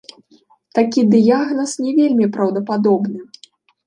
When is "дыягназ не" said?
1.11-1.91